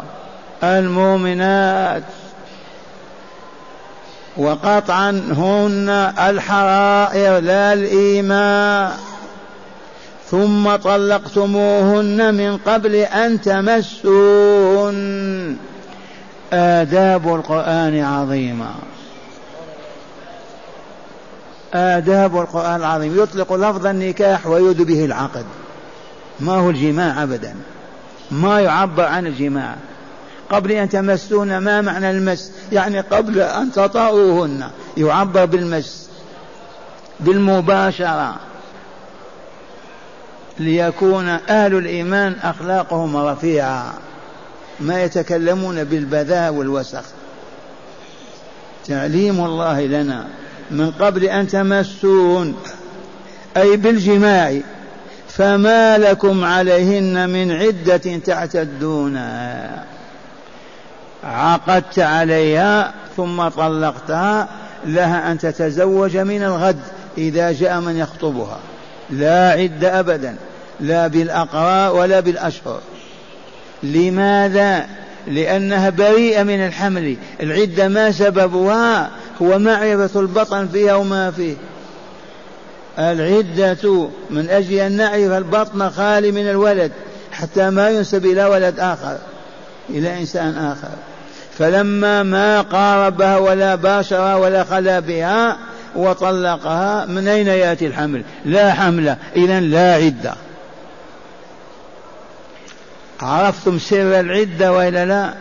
المؤمنات. 0.63 2.03
وقطعا 4.37 5.09
هن 5.11 5.89
الحرائر 6.19 7.39
لا 7.39 7.73
الإيماء. 7.73 8.99
ثم 10.29 10.75
طلقتموهن 10.75 12.35
من 12.35 12.57
قبل 12.57 12.95
أن 12.95 13.41
تمسون 13.41 14.97
آداب 16.53 17.35
القرآن 17.35 17.99
عظيمة. 18.03 18.69
آداب 21.73 22.37
القرآن 22.41 22.75
العظيم. 22.75 23.23
يطلق 23.23 23.53
لفظ 23.53 23.85
النكاح 23.85 24.47
ويريد 24.47 24.81
به 24.81 25.05
العقد. 25.05 25.45
ما 26.39 26.53
هو 26.53 26.69
الجماع 26.69 27.23
أبدا. 27.23 27.55
ما 28.31 28.61
يعبر 28.61 29.03
عن 29.03 29.27
الجماع. 29.27 29.75
قبل 30.51 30.71
أن 30.71 30.89
تمسون 30.89 31.57
ما 31.57 31.81
معنى 31.81 32.11
المس؟ 32.11 32.51
يعني 32.71 32.99
قبل 32.99 33.39
أن 33.39 33.71
تطأوهن 33.71 34.69
يعبر 34.97 35.45
بالمس. 35.45 36.09
بالمباشرة. 37.19 38.35
ليكون 40.59 41.27
أهل 41.29 41.75
الإيمان 41.75 42.35
أخلاقهم 42.43 43.17
رفيعة. 43.17 43.93
ما 44.79 45.03
يتكلمون 45.03 45.83
بالبذاء 45.83 46.53
والوسخ. 46.53 47.03
تعليم 48.87 49.45
الله 49.45 49.81
لنا. 49.81 50.27
من 50.71 50.91
قبل 50.91 51.23
أن 51.23 51.47
تمسون. 51.47 52.55
أي 53.57 53.77
بالجماع. 53.77 54.59
فما 55.29 55.97
لكم 55.97 56.43
عليهن 56.43 57.29
من 57.29 57.51
عدة 57.51 58.17
تعتدونها 58.25 59.90
عقدت 61.23 61.99
عليها 61.99 62.93
ثم 63.17 63.47
طلقتها 63.47 64.47
لها 64.85 65.31
أن 65.31 65.37
تتزوج 65.37 66.17
من 66.17 66.43
الغد 66.43 66.79
إذا 67.17 67.51
جاء 67.51 67.79
من 67.79 67.97
يخطبها. 67.97 68.59
لا 69.09 69.49
عد 69.49 69.83
أبدا 69.83 70.35
لا 70.79 71.07
بالأقراء 71.07 71.95
ولا 71.95 72.19
بالأشهر. 72.19 72.81
لماذا؟ 73.83 74.87
لأنها 75.27 75.89
بريئة 75.89 76.43
من 76.43 76.65
الحمل. 76.65 77.17
العدة 77.41 77.87
ما 77.87 78.11
سببها 78.11 79.09
هو 79.41 79.59
معرفة 79.59 80.19
البطن 80.19 80.67
فيها 80.67 80.95
وما 80.95 81.31
فيه. 81.31 81.55
العدة 82.99 84.09
من 84.29 84.49
أجل 84.49 84.73
أن 84.73 84.91
نعرف 84.91 85.31
البطن 85.31 85.89
خالي 85.89 86.31
من 86.31 86.49
الولد 86.49 86.91
حتى 87.31 87.69
ما 87.69 87.89
ينسب 87.89 88.25
إلى 88.25 88.45
ولد 88.45 88.79
آخر 88.79 89.17
إلى 89.89 90.19
إنسان 90.19 90.57
آخر. 90.57 90.89
فلما 91.57 92.23
ما 92.23 92.61
قاربها 92.61 93.37
ولا 93.37 93.75
باشر 93.75 94.37
ولا 94.37 94.63
خلا 94.63 94.99
بها 94.99 95.57
وطلقها 95.95 97.05
من 97.05 97.27
أين 97.27 97.47
يأتي 97.47 97.87
الحمل؟ 97.87 98.23
لا 98.45 98.73
حمل 98.73 99.15
إذا 99.35 99.59
لا 99.59 99.93
عدة. 99.93 100.33
عرفتم 103.21 103.79
سر 103.79 104.19
العدة 104.19 104.71
وإلا 104.71 105.05
لا؟ 105.05 105.33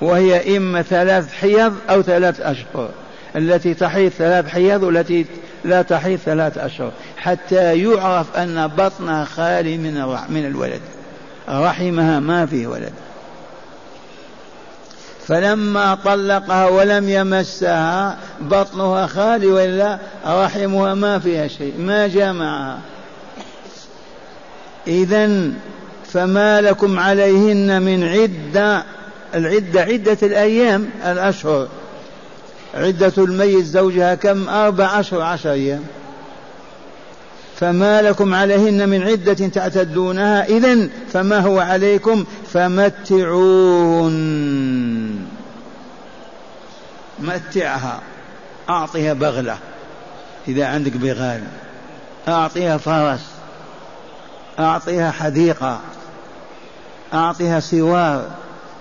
وهي 0.00 0.56
إما 0.56 0.82
ثلاث 0.82 1.32
حيض 1.32 1.74
أو 1.90 2.02
ثلاث 2.02 2.40
أشهر. 2.40 2.90
التي 3.36 3.74
تحيض 3.74 4.10
ثلاث 4.10 4.48
حيض 4.48 4.82
والتي 4.82 5.26
لا 5.64 5.82
تحيض 5.82 6.18
ثلاث 6.18 6.58
أشهر. 6.58 6.92
حتى 7.16 7.78
يعرف 7.78 8.36
أن 8.36 8.66
بطنها 8.66 9.24
خالي 9.24 9.78
من 9.78 9.94
من 10.28 10.46
الولد. 10.46 10.80
رحمها 11.48 12.20
ما 12.20 12.46
فيه 12.46 12.66
ولد. 12.66 12.92
فلما 15.28 15.98
طلقها 16.04 16.68
ولم 16.68 17.08
يمسها 17.08 18.18
بطنها 18.40 19.06
خالي 19.06 19.46
ولا 19.46 19.98
رحمها 20.26 20.94
ما 20.94 21.18
فيها 21.18 21.48
شيء 21.48 21.74
ما 21.78 22.06
جمعها 22.06 22.78
إذا 24.86 25.52
فما 26.12 26.60
لكم 26.60 26.98
عليهن 26.98 27.82
من 27.82 28.04
عدة 28.04 28.84
العدة 29.34 29.80
عدة 29.80 30.18
الأيام 30.22 30.90
الأشهر. 31.06 31.68
عدة 32.74 33.12
الميت 33.18 33.64
زوجها 33.64 34.14
كم؟ 34.14 34.48
أربع 34.48 35.00
أشهر 35.00 35.20
عشر 35.20 35.52
أيام. 35.52 35.84
فما 37.60 38.02
لكم 38.02 38.34
عليهن 38.34 38.88
من 38.88 39.02
عدة 39.02 39.48
تعتدونها. 39.48 40.44
إذا 40.44 40.88
فما 41.12 41.38
هو 41.38 41.58
عليكم؟ 41.58 42.24
فمتعون 42.52 44.12
متعها 47.22 48.00
أعطيها 48.68 49.12
بغلة 49.12 49.58
إذا 50.48 50.66
عندك 50.66 50.96
بغال 50.96 51.42
أعطيها 52.28 52.76
فرس 52.76 53.26
أعطيها 54.58 55.10
حديقة 55.10 55.80
أعطيها 57.14 57.60
سوار 57.60 58.30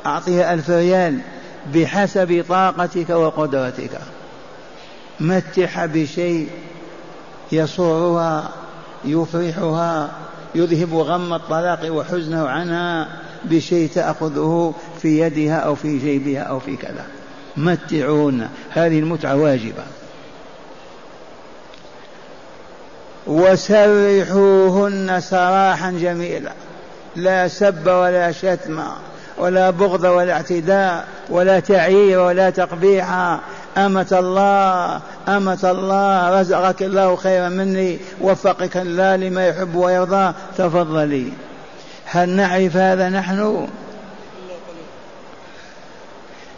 أعطيها 0.05 0.53
ألف 0.53 0.69
ريال 0.69 1.19
بحسب 1.73 2.45
طاقتك 2.49 3.09
وقدرتك. 3.09 3.99
متعها 5.19 5.85
بشيء 5.85 6.49
يسرها 7.51 8.49
يفرحها 9.05 10.09
يذهب 10.55 10.95
غم 10.95 11.33
الطلاق 11.33 11.93
وحزنه 11.93 12.47
عنها 12.47 13.07
بشيء 13.43 13.89
تأخذه 13.89 14.73
في 15.01 15.19
يدها 15.19 15.55
أو 15.55 15.75
في 15.75 15.97
جيبها 15.97 16.41
أو 16.41 16.59
في 16.59 16.75
كذا. 16.75 17.05
متعون. 17.57 18.49
هذه 18.69 18.99
المتعة 18.99 19.35
واجبة. 19.35 19.83
وسرحوهن 23.27 25.21
سراحا 25.21 25.91
جميلا. 25.91 26.51
لا 27.15 27.47
سب 27.47 27.87
ولا 27.87 28.31
شتم 28.31 28.83
ولا 29.37 29.69
بغض 29.69 30.03
ولا 30.03 30.33
اعتداء 30.33 31.07
ولا 31.29 31.59
تعيير 31.59 32.19
ولا 32.19 32.49
تقبيح. 32.49 33.37
أمة 33.77 34.07
الله 34.11 35.01
أمة 35.27 35.59
الله 35.63 36.39
رزقك 36.39 36.83
الله 36.83 37.15
خيرا 37.15 37.49
مني 37.49 37.99
وفقك 38.21 38.77
الله 38.77 39.15
لما 39.15 39.47
يحب 39.47 39.75
ويرضى. 39.75 40.33
تفضلي. 40.57 41.31
هل 42.05 42.29
نعرف 42.29 42.77
هذا 42.77 43.09
نحن؟ 43.09 43.67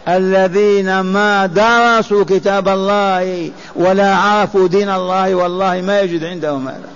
الذين 0.07 0.99
ما 0.99 1.45
درسوا 1.45 2.23
كتاب 2.23 2.67
الله 2.67 3.51
ولا 3.75 4.15
عرفوا 4.15 4.67
دين 4.67 4.89
الله 4.89 5.35
والله 5.35 5.81
ما 5.81 6.01
يجد 6.01 6.23
عندهم 6.23 6.67
هذا 6.67 6.89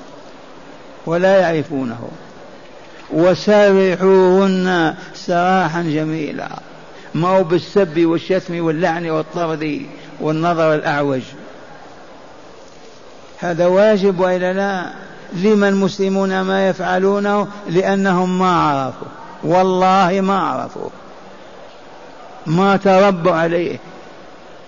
ولا 1.05 1.39
يعرفونه. 1.39 2.09
وسرحوهن 3.13 4.93
سراحا 5.15 5.81
جميلا. 5.81 6.49
ما 7.15 7.27
هو 7.27 7.43
بالسب 7.43 8.05
والشتم 8.05 8.65
واللعن 8.65 9.09
والطرد 9.09 9.81
والنظر 10.19 10.73
الأعوج. 10.73 11.21
هذا 13.39 13.65
واجب 13.65 14.19
وإلا 14.19 14.53
لا؟ 14.53 14.85
لما 15.33 15.69
المسلمون 15.69 16.41
ما 16.41 16.69
يفعلونه؟ 16.69 17.47
لأنهم 17.69 18.39
ما 18.39 18.51
عرفوا. 18.51 19.07
والله 19.43 20.21
ما 20.21 20.39
عرفوا. 20.39 20.89
ما 22.47 22.77
تربوا 22.77 23.31
عليه. 23.31 23.79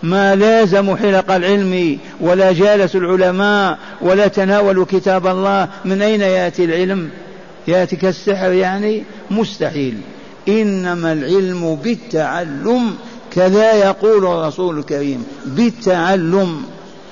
ما 0.03 0.35
لازموا 0.35 0.95
حلق 0.95 1.31
العلم 1.31 1.97
ولا 2.19 2.51
جالسوا 2.51 2.99
العلماء 2.99 3.77
ولا 4.01 4.27
تناولوا 4.27 4.85
كتاب 4.85 5.27
الله. 5.27 5.67
من 5.85 6.01
أين 6.01 6.21
يأتي 6.21 6.65
العلم؟ 6.65 7.09
يأتي 7.67 7.95
كالسحر 7.95 8.51
يعني؟ 8.51 9.03
مستحيل. 9.31 9.97
إنما 10.47 11.13
العلم 11.13 11.75
بالتعلم 11.75 12.95
كذا 13.31 13.73
يقول 13.73 14.25
الرسول 14.25 14.79
الكريم 14.79 15.25
بالتعلم. 15.45 16.63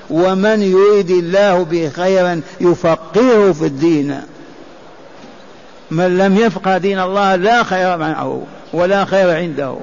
ومن 0.10 0.62
يريد 0.62 1.10
الله 1.10 1.64
به 1.64 1.90
خيرا 1.90 2.42
يفقهه 2.62 3.52
في 3.52 3.66
الدين. 3.66 4.22
من 5.92 6.18
لم 6.18 6.38
يفقه 6.38 6.78
دين 6.78 7.00
الله 7.00 7.36
لا 7.36 7.64
خير 7.64 7.98
معه 7.98 8.44
ولا 8.74 9.06
خير 9.06 9.36
عنده. 9.36 9.78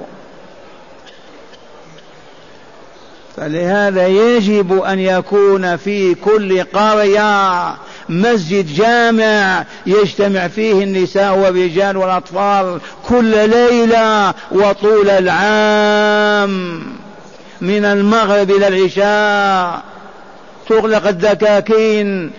فلهذا 3.37 4.07
يجب 4.07 4.81
أن 4.81 4.99
يكون 4.99 5.77
في 5.77 6.15
كل 6.15 6.63
قرية 6.63 7.75
مسجد 8.09 8.73
جامع 8.73 9.65
يجتمع 9.85 10.47
فيه 10.47 10.83
النساء 10.83 11.37
والرجال 11.37 11.97
والأطفال 11.97 12.79
كل 13.03 13.49
ليلة 13.49 14.33
وطول 14.51 15.09
العام 15.09 16.83
من 17.61 17.85
المغرب 17.85 18.51
إلى 18.51 18.67
العشاء. 18.67 19.83
تغلق 20.69 21.07
الدكاكين 21.07 22.31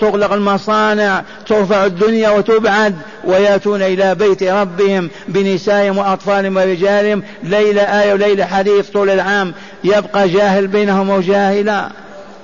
تغلق 0.00 0.32
المصانع 0.32 1.22
ترفع 1.46 1.84
الدنيا 1.84 2.30
وتبعد 2.30 2.96
ويأتون 3.24 3.82
إلى 3.82 4.14
بيت 4.14 4.42
ربهم 4.42 5.10
بنسائهم 5.28 5.98
وأطفالهم 5.98 6.56
ورجالهم 6.56 7.22
ليلة 7.42 7.82
آية 7.82 8.12
وليلة 8.12 8.44
حديث 8.44 8.90
طول 8.90 9.10
العام. 9.10 9.54
يبقى 9.84 10.28
جاهل 10.28 10.66
بينهم 10.66 11.10
وجاهلا 11.10 11.88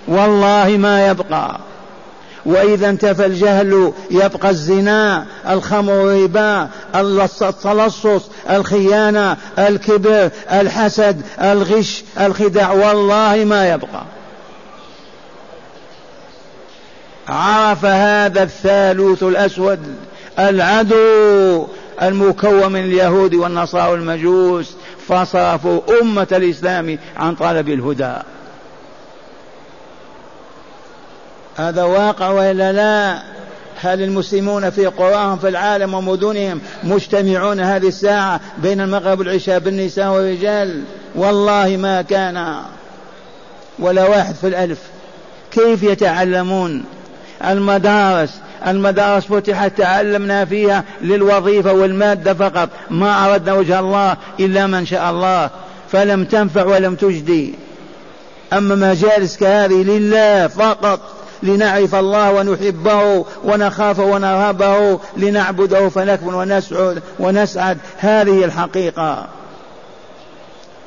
والله 0.09 0.77
ما 0.79 1.09
يبقى. 1.09 1.61
وإذا 2.47 2.89
انتفى 2.89 3.27
الجهل 3.27 3.93
يبقى 4.11 4.51
الزنا 4.51 5.27
الخمر 5.49 5.93
الربا 5.93 6.69
التلصص 6.95 8.31
الخيانة 8.51 9.37
الكبر 9.59 10.31
الحسد 10.53 11.23
الغش 11.41 12.05
الخداع. 12.21 12.73
والله 12.73 13.45
ما 13.45 13.69
يبقى. 13.73 14.03
عرف 17.29 17.85
هذا 17.85 18.43
الثالوث 18.43 19.23
الأسود 19.23 19.97
العدو 20.39 21.67
المكون 22.03 22.73
من 22.73 22.81
اليهود 22.81 23.35
والنصارى 23.35 23.91
والمجوس 23.93 24.77
فصرفوا 25.09 25.81
أمة 26.03 26.29
الإسلام 26.33 26.99
عن 27.17 27.35
طلب 27.35 27.69
الهدى. 27.69 28.15
هذا 31.57 31.83
واقع 31.83 32.31
وإلا 32.31 32.73
لا؟ 32.73 33.23
هل 33.81 34.03
المسلمون 34.03 34.71
في 34.71 34.87
قراهم 34.87 35.39
في 35.39 35.49
العالم 35.49 35.95
ومدنهم 35.95 36.61
مجتمعون 36.85 37.61
هذه 37.61 37.89
الساعة 37.89 38.41
بين 38.59 38.81
المغرب 38.81 39.19
والعشاء 39.19 39.59
بالنساء 39.59 40.09
والرجال؟ 40.13 40.83
والله 41.15 41.77
ما 41.77 42.03
كان. 42.03 42.57
ولا 43.79 44.05
واحد 44.09 44.35
في 44.35 44.47
الألف. 44.47 44.79
كيف 45.51 45.83
يتعلمون 45.83 46.85
المدارس 47.45 48.41
المدارس 48.67 49.25
فتحت 49.25 49.79
تعلمنا 49.79 50.45
فيها 50.45 50.85
للوظيفة 51.03 51.73
والمادة 51.73 52.35
فقط. 52.35 52.69
ما 52.91 53.27
أردنا 53.27 53.55
وجه 53.55 53.81
الله 53.81 54.17
إلا 54.41 54.67
من 54.67 54.87
شاء 54.87 55.11
الله. 55.11 55.51
فلم 55.93 56.25
تنفع 56.25 56.65
ولم 56.65 56.95
تجدي. 56.95 57.55
أما 58.53 58.75
مجالس 58.75 59.37
كهذه 59.37 59.83
لله 59.83 60.47
فقط. 60.47 61.01
لنعرف 61.43 61.95
الله 61.95 62.33
ونحبه 62.33 63.25
ونخاف 63.45 63.99
ونرهبه. 63.99 65.01
لنعبده 65.17 65.89
فنكمل 65.89 66.35
ونسعد 66.35 67.03
ونسعد. 67.19 67.79
هذه 67.99 68.45
الحقيقة. 68.45 69.27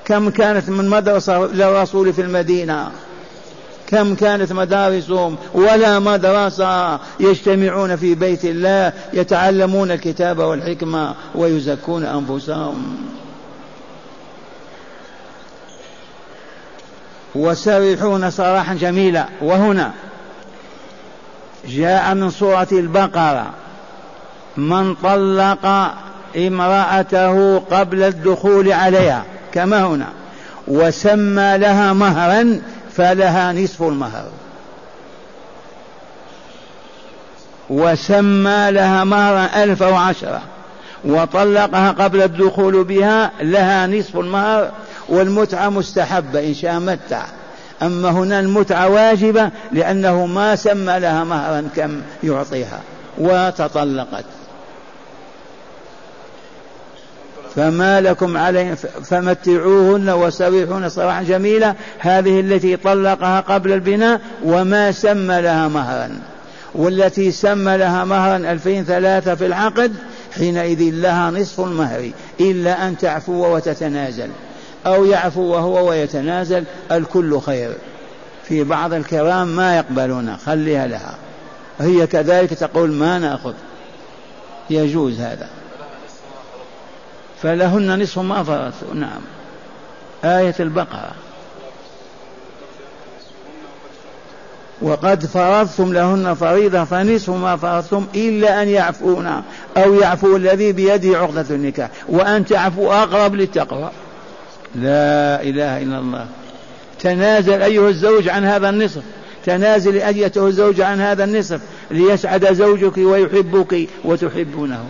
كم 0.05 0.29
كانت 0.29 0.69
من 0.69 0.89
مدرسة 0.89 1.45
للرسول 1.45 2.13
في 2.13 2.21
المدينة. 2.21 2.91
كم 3.89 4.15
كانت 4.15 4.53
مدارسهم 4.53 5.35
ولا 5.53 5.99
مدرسة 5.99 6.99
يجتمعون 7.19 7.95
في 7.95 8.15
بيت 8.15 8.45
الله 8.45 8.93
يتعلمون 9.13 9.91
الكتاب 9.91 10.39
والحكمة 10.39 11.15
ويزكون 11.35 12.05
أنفسهم. 12.05 12.97
وسرحون 17.35 18.31
سراحا 18.31 18.73
جميلا. 18.73 19.25
وهنا 19.41 19.91
جاء 21.67 22.13
من 22.13 22.29
سورة 22.29 22.67
البقرة 22.71 23.49
من 24.57 24.95
طلق 24.95 25.91
امرأته 26.37 27.59
قبل 27.59 28.03
الدخول 28.03 28.71
عليها 28.71 29.23
كما 29.53 29.85
هنا 29.85 30.07
وسمى 30.67 31.57
لها 31.57 31.93
مهرا 31.93 32.61
فلها 32.95 33.53
نصف 33.53 33.81
المهر. 33.81 34.25
وسمى 37.69 38.67
لها 38.71 39.03
مهرا 39.03 39.63
ألف 39.63 39.81
وعشرة 39.81 40.41
وطلقها 41.05 41.91
قبل 41.91 42.21
الدخول 42.21 42.83
بها 42.83 43.31
لها 43.41 43.87
نصف 43.87 44.17
المهر 44.17 44.71
والمتعة 45.09 45.69
مستحبة 45.69 46.39
إن 46.39 46.53
شاء 46.53 46.79
متع. 46.79 47.25
أما 47.81 48.09
هنا 48.09 48.39
المتعة 48.39 48.87
واجبة 48.87 49.49
لأنه 49.71 50.25
ما 50.25 50.55
سمى 50.55 50.99
لها 50.99 51.23
مهرا 51.23 51.69
كم 51.75 52.01
يعطيها. 52.23 52.79
وتطلقت. 53.17 54.25
فما 57.59 58.01
لكم 58.01 58.37
عليهم 58.37 58.75
فمتعوهن 59.03 60.09
وسرحوهن 60.09 60.89
صراحا 60.89 61.23
جميلا 61.23 61.75
هذه 61.99 62.39
التي 62.39 62.75
طلقها 62.75 63.39
قبل 63.39 63.73
البناء 63.73 64.21
وما 64.43 64.91
سمى 64.91 65.41
لها 65.41 65.67
مهرا. 65.67 66.19
والتي 66.75 67.31
سمى 67.31 67.77
لها 67.77 68.05
مهرا 68.05 68.37
ألفين 68.37 68.83
ثلاثة 68.83 69.35
في 69.35 69.45
العقد 69.45 69.95
حينئذ 70.35 70.79
لها 70.81 71.31
نصف 71.31 71.59
المهر 71.59 72.09
إلا 72.39 72.87
أن 72.87 72.97
تعفو 72.97 73.55
وتتنازل. 73.55 74.29
أو 74.85 75.05
يعفو 75.05 75.41
وهو 75.41 75.89
ويتنازل 75.89 76.63
الكل 76.91 77.39
خير. 77.39 77.71
في 78.43 78.63
بعض 78.63 78.93
الكرام 78.93 79.47
ما 79.47 79.77
يقبلون 79.77 80.37
خليها 80.37 80.87
لها. 80.87 81.15
هي 81.79 82.07
كذلك 82.07 82.49
تقول 82.49 82.91
ما 82.91 83.19
نأخذ. 83.19 83.53
يجوز 84.69 85.19
هذا. 85.19 85.47
فلهن 87.43 88.01
نصف 88.01 88.19
ما 88.19 88.43
فرثوا 88.43 88.93
نعم. 88.93 89.21
آية 90.23 90.55
البقرة. 90.59 91.11
وقد 94.81 95.25
فرضتم 95.25 95.93
لهن 95.93 96.33
فريضة 96.33 96.83
فنصف 96.83 97.29
ما 97.29 97.55
فرضتم 97.55 98.07
إلا 98.15 98.61
أن 98.61 98.69
يعفون 98.69 99.43
أو 99.77 99.93
يعفو 99.93 100.35
الذي 100.35 100.71
بيده 100.71 101.17
عقدة 101.17 101.45
النكاح. 101.49 101.89
وأن 102.07 102.45
تعفوا 102.45 103.03
أقرب 103.03 103.35
للتقوى. 103.35 103.91
لا 104.75 105.41
إله 105.41 105.81
إلا 105.81 105.99
الله. 105.99 106.27
تنازل 106.99 107.61
أيها 107.61 107.89
الزوج 107.89 108.29
عن 108.29 108.45
هذا 108.45 108.69
النصف. 108.69 109.01
تنازل 109.45 110.01
أيته 110.01 110.47
الزوج 110.47 110.81
عن 110.81 111.01
هذا 111.01 111.23
النصف 111.23 111.61
ليسعد 111.91 112.53
زوجك 112.53 112.97
ويحبك 112.97 113.87
وتحبونه. 114.05 114.85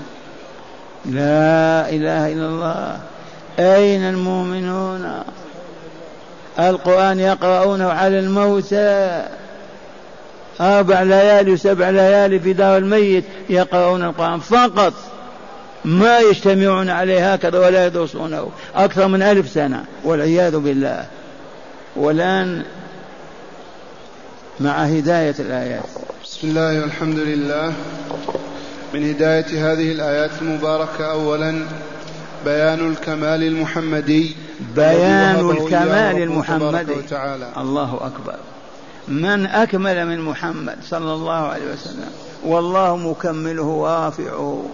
لا 1.05 1.89
إله 1.89 2.33
إلا 2.33 2.45
الله. 2.45 2.99
أين 3.59 4.01
المؤمنون؟ 4.01 5.23
القرآن 6.59 7.19
يقرؤونه 7.19 7.87
على 7.87 8.19
الموتى. 8.19 9.25
أربع 10.61 11.01
ليالي 11.01 11.51
وسبع 11.51 11.89
ليالي 11.89 12.39
في 12.39 12.53
دار 12.53 12.77
الميت 12.77 13.23
يقرؤون 13.49 14.03
القرآن. 14.03 14.39
فقط 14.39 14.93
ما 15.85 16.19
يجتمعون 16.19 16.89
عليه 16.89 17.33
هكذا 17.33 17.59
ولا 17.59 17.85
يدرسونه. 17.85 18.49
أكثر 18.75 19.07
من 19.07 19.21
ألف 19.21 19.49
سنة. 19.49 19.83
والعياذ 20.03 20.57
بالله. 20.57 21.05
والآن 21.95 22.63
مع 24.59 24.71
هداية 24.71 25.35
الآيات. 25.39 25.83
بسم 26.23 26.47
الله 26.47 26.81
والحمد 26.81 27.19
لله. 27.19 27.73
من 28.93 29.09
هداية 29.09 29.71
هذه 29.71 29.91
الآيات 29.91 30.31
المباركة 30.41 31.11
أولا 31.11 31.65
بيان 32.45 32.91
الكمال 32.91 33.43
المحمدي 33.43 34.35
بيان 34.75 35.49
الكمال 35.49 36.23
المحمدي. 36.23 36.93
الله 37.57 37.99
أكبر. 38.01 38.35
من 39.07 39.45
أكمل 39.45 40.05
من 40.05 40.21
محمد 40.21 40.75
صلى 40.83 41.13
الله 41.13 41.33
عليه 41.33 41.73
وسلم؟ 41.73 42.09
والله 42.45 42.97
مكمله 42.97 43.63
ورافعه 43.63 44.65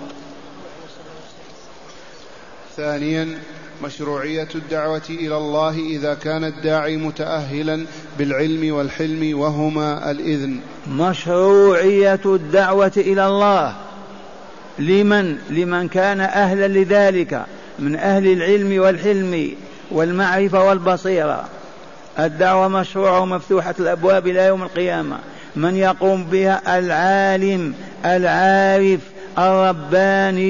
ثانيا 2.78 3.40
مشروعية 3.84 4.48
الدعوة 4.56 5.02
إلى 5.10 5.38
الله 5.38 5.80
إذا 5.80 6.14
كان 6.14 6.44
الداعي 6.44 6.98
متأهلا 6.98 7.86
بالعلم 8.18 8.76
والحلم 8.76 9.40
وهما 9.40 10.12
الإذن. 10.12 10.60
مشروعية 10.90 12.22
الدعوة 12.26 12.92
إلى 12.98 13.28
الله. 13.28 13.76
لمن 14.80 15.38
لمن 15.50 15.88
كان 15.88 16.20
أهلا 16.20 16.68
لذلك 16.68 17.46
من 17.80 17.96
أهل 17.96 18.28
العلم 18.28 18.82
والحلم 18.82 19.52
والمعرفة 19.92 20.64
والبصيرة. 20.64 21.46
الدعوة 22.20 22.68
مشروعة 22.68 23.20
ومفتوحة 23.20 23.76
الأبواب 23.80 24.28
إلى 24.28 24.46
يوم 24.46 24.64
القيامة. 24.64 25.18
من 25.56 25.76
يقوم 25.76 26.24
بها 26.24 26.80
العالم 26.80 27.74
العارف 28.06 29.00
الرباني 29.38 30.46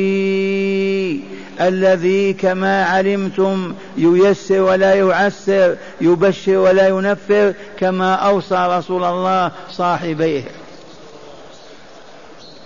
الذي 1.61 2.33
كما 2.33 2.83
علمتم 2.85 3.73
ييسر 3.97 4.61
ولا 4.61 4.93
يعسر 4.93 5.75
يبشر 6.01 6.57
ولا 6.57 6.87
ينفر 6.87 7.53
كما 7.79 8.13
أوصى 8.13 8.67
رسول 8.69 9.03
الله 9.03 9.51
صاحبيه. 9.71 10.43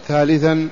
ثالثا 0.08 0.70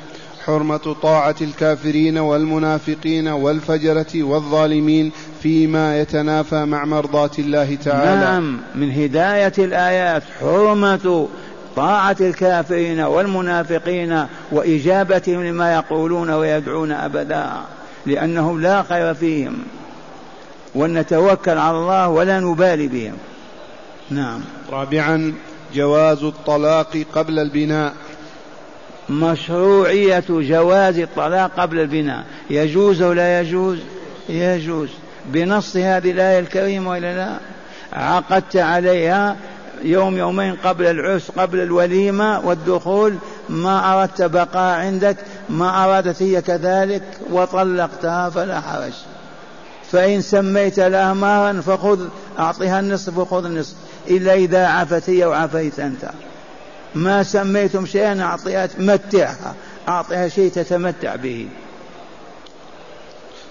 حرمة 0.47 0.95
طاعة 1.01 1.35
الكافرين 1.41 2.17
والمنافقين 2.17 3.27
والفجرة 3.27 4.23
والظالمين 4.23 5.11
فيما 5.43 5.99
يتنافى 5.99 6.65
مع 6.65 6.85
مرضاة 6.85 7.31
الله 7.39 7.75
تعالى. 7.75 8.21
نعم 8.21 8.59
من 8.75 8.91
هداية 8.91 9.53
الآيات 9.57 10.23
حرمة 10.39 11.27
طاعة 11.75 12.15
الكافرين 12.21 12.99
والمنافقين 12.99 14.25
وإجابتهم 14.51 15.43
لما 15.43 15.73
يقولون 15.73 16.29
ويدعون 16.29 16.91
أبدا 16.91 17.49
لأنهم 18.05 18.61
لا 18.61 18.83
خير 18.83 19.13
فيهم. 19.13 19.57
ونتوكل 20.75 21.57
على 21.57 21.77
الله 21.77 22.07
ولا 22.07 22.39
نبالي 22.39 22.87
بهم. 22.87 23.17
نعم. 24.09 24.41
رابعا 24.71 25.33
جواز 25.75 26.23
الطلاق 26.23 27.03
قبل 27.15 27.39
البناء. 27.39 27.93
مشروعية 29.09 30.23
جواز 30.29 30.99
الطلاق 30.99 31.51
قبل 31.57 31.79
البناء. 31.79 32.23
يجوز 32.49 33.01
أو 33.01 33.13
لا 33.13 33.41
يجوز؟ 33.41 33.77
يجوز. 34.29 34.89
بنص 35.25 35.77
هذه 35.77 36.11
الآية 36.11 36.39
الكريمة 36.39 36.89
وإلا 36.89 37.15
لا؟ 37.15 37.37
عقدت 37.93 38.57
عليها 38.57 39.35
يوم 39.83 40.17
يومين 40.17 40.55
قبل 40.55 40.85
العرس 40.85 41.31
قبل 41.31 41.59
الوليمة 41.59 42.39
والدخول. 42.39 43.15
ما 43.49 43.93
أردت 43.93 44.21
بقاء 44.21 44.79
عندك 44.79 45.17
ما 45.49 45.85
أرادت 45.85 46.21
هي 46.21 46.41
كذلك 46.41 47.03
وطلقتها 47.31 48.29
فلا 48.29 48.61
حرج. 48.61 48.93
فإن 49.91 50.21
سميت 50.21 50.79
لها 50.79 51.13
مهرا 51.13 51.61
فخذ 51.61 51.99
أعطيها 52.39 52.79
النصف 52.79 53.17
وخذ 53.17 53.45
النصف 53.45 53.75
إلا 54.07 54.33
إذا 54.33 54.67
عفت 54.67 55.09
هي 55.09 55.25
وعفيت 55.25 55.79
أنت. 55.79 56.09
ما 56.95 57.23
سميتم 57.23 57.85
شيئا 57.85 58.21
أعطيها 58.21 58.69
متعها. 58.77 59.55
أعطيها 59.87 60.27
شيء 60.27 60.51
تتمتع 60.51 61.15
به. 61.15 61.47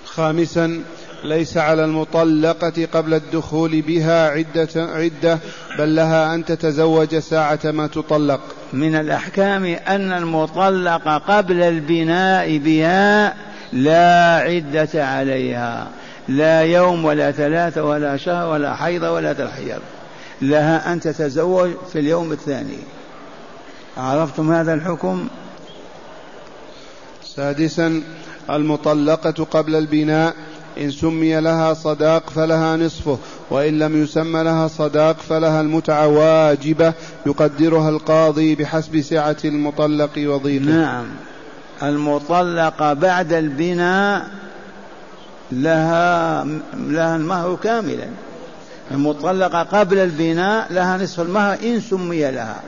خامسا 0.04 0.82
ليس 1.24 1.56
على 1.56 1.84
المطلقة 1.84 2.88
قبل 2.92 3.14
الدخول 3.14 3.82
بها 3.82 4.28
عدة 4.28 4.68
عدة 4.76 5.38
بل 5.78 5.96
لها 5.96 6.34
أن 6.34 6.44
تتزوج 6.44 7.18
ساعة 7.18 7.60
ما 7.64 7.86
تطلق. 7.86 8.40
من 8.72 8.94
الأحكام 8.94 9.64
أن 9.64 10.12
المطلق 10.12 11.08
قبل 11.08 11.62
البناء 11.62 12.58
بها 12.58 13.34
لا 13.72 14.36
عدة 14.36 15.06
عليها. 15.06 15.88
لا 16.28 16.60
يوم 16.60 17.04
ولا 17.04 17.32
ثلاثة 17.32 17.84
ولا 17.84 18.16
شهر 18.16 18.48
ولا 18.48 18.74
حيض 18.74 19.02
ولا 19.02 19.32
تحيض. 19.32 19.80
لها 20.42 20.92
أن 20.92 21.00
تتزوج 21.00 21.70
في 21.92 21.98
اليوم 21.98 22.32
الثاني. 22.32 22.78
عرفتم 23.96 24.52
هذا 24.52 24.74
الحكم؟ 24.74 25.28
سادسا 27.24 28.02
المطلقة 28.50 29.44
قبل 29.44 29.74
البناء 29.74 30.34
إن 30.78 30.90
سمي 30.90 31.40
لها 31.40 31.74
صداق 31.74 32.30
فلها 32.30 32.76
نصفه 32.76 33.18
وإن 33.50 33.78
لم 33.78 34.02
يسم 34.02 34.36
لها 34.36 34.68
صداق 34.68 35.16
فلها 35.20 35.60
المتعة 35.60 36.08
واجبة 36.08 36.92
يقدرها 37.26 37.88
القاضي 37.88 38.54
بحسب 38.54 39.00
سعة 39.00 39.36
المطلق 39.44 40.10
وضيقه. 40.18 40.64
نعم. 40.64 41.06
المطلقة 41.82 42.92
بعد 42.92 43.32
البناء 43.32 44.26
لها 45.52 46.44
لها 46.74 47.16
المهر 47.16 47.58
كاملا. 47.62 48.08
المطلقة 48.90 49.62
قبل 49.62 49.98
البناء 49.98 50.72
لها 50.72 50.96
نصف 50.96 51.20
المهر 51.20 51.58
إن 51.64 51.80
سمي 51.80 52.30
لها. 52.30 52.60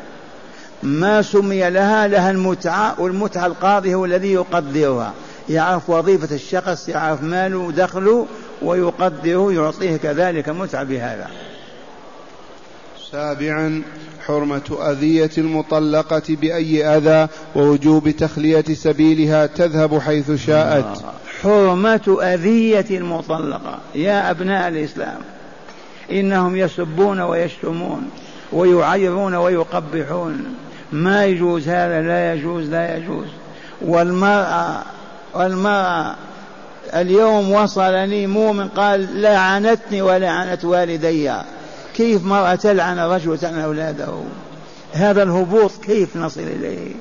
ما 0.82 1.22
سمي 1.22 1.70
لها 1.70 2.08
لها 2.08 2.30
المتعة 2.30 3.00
والمتعة 3.00 3.46
القاضي 3.46 3.94
هو 3.94 4.04
الذي 4.04 4.32
يقدرها 4.32 5.14
يعرف 5.48 5.90
وظيفة 5.90 6.34
الشخص 6.34 6.88
يعرف 6.88 7.22
ماله 7.22 7.58
ودخله 7.58 8.26
ويقدره 8.62 9.52
يعطيه 9.52 9.96
كذلك 9.96 10.48
متعة 10.48 10.84
بهذا. 10.84 11.30
سابعا 13.12 13.82
حرمة 14.26 14.78
أذية 14.90 15.30
المطلقة 15.38 16.22
بأي 16.28 16.86
أذى 16.86 17.28
ووجوب 17.56 18.10
تخلية 18.10 18.64
سبيلها 18.74 19.46
تذهب 19.46 19.98
حيث 19.98 20.30
شاءت. 20.46 21.04
حرمة 21.42 22.18
أذية 22.22 22.86
المطلقة. 22.90 23.78
يا 23.94 24.30
أبناء 24.30 24.68
الإسلام 24.68 25.18
إنهم 26.12 26.56
يسبون 26.56 27.20
ويشتمون 27.20 28.10
ويعيرون 28.52 29.34
ويقبحون. 29.34 30.54
ما 30.92 31.24
يجوز 31.24 31.68
هذا 31.68 32.02
لا 32.02 32.34
يجوز 32.34 32.68
لا 32.68 32.96
يجوز. 32.96 33.26
والمرأة 33.80 34.82
والمرأة 35.34 36.14
اليوم 36.94 37.52
وصلني 37.52 38.26
مؤمن 38.26 38.68
قال 38.68 39.22
لعنتني 39.22 40.02
ولعنت 40.02 40.64
والدي. 40.64 41.32
كيف 41.94 42.24
مرأة 42.24 42.54
تلعن 42.54 42.98
رجل 42.98 43.28
وتلعن 43.30 43.60
أولاده؟ 43.60 44.08
هذا 44.92 45.22
الهبوط 45.22 45.72
كيف 45.84 46.16
نصل 46.16 46.40
إليه؟ 46.40 46.92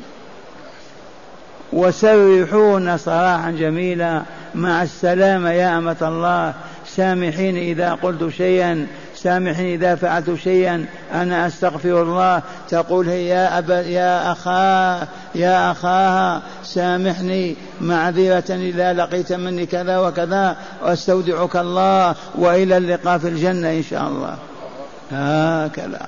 وسرحونا 1.73 2.97
صراحا 2.97 3.52
جميلا. 3.52 4.21
مع 4.56 4.84
السلامة 4.84 5.52
يا 5.52 5.78
أمة 5.78 5.97
الله. 6.02 6.54
سامحين 6.95 7.58
إذا 7.58 7.93
قلت 7.93 8.30
شيئا. 8.30 8.88
سامحني 9.23 9.75
إذا 9.75 9.95
فعلت 9.95 10.36
شيئا 10.43 10.86
أنا 11.13 11.47
أستغفر 11.47 12.01
الله. 12.01 12.41
تقول 12.69 13.10
هي 13.10 13.27
يا 13.27 13.58
أبا 13.58 13.82
يا 13.82 14.32
أخا 14.32 15.08
يا 15.36 15.71
أخاها 15.71 16.41
سامحني. 16.63 17.56
معذرة 17.82 18.43
إذا 18.49 18.93
لقيت 18.93 19.34
مني 19.34 19.65
كذا 19.65 19.97
وكذا 19.97 20.58
واستودعك 20.84 21.56
الله 21.56 22.15
وإلى 22.36 22.77
اللقاء 22.77 23.17
في 23.17 23.27
الجنة 23.27 23.69
إن 23.69 23.84
شاء 23.84 24.08
الله. 24.08 24.36
هكذا. 25.12 26.08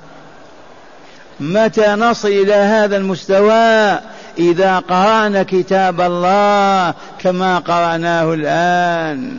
متى 1.40 1.86
نصل 1.86 2.28
إلى 2.28 2.54
هذا 2.54 2.96
المستوى؟ 2.96 3.98
إذا 4.38 4.78
قرأنا 4.78 5.42
كتاب 5.42 6.00
الله 6.00 6.94
كما 7.18 7.58
قرأناه 7.58 8.34
الآن 8.34 9.38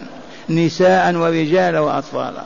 نساء 0.50 1.16
ورجالا 1.16 1.80
وأطفالا. 1.80 2.44